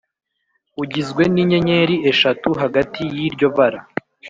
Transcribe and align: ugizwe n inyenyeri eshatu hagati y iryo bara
ugizwe 0.81 1.23
n 1.33 1.35
inyenyeri 1.43 1.95
eshatu 2.11 2.49
hagati 2.61 3.01
y 3.15 3.17
iryo 3.25 3.47
bara 3.57 3.79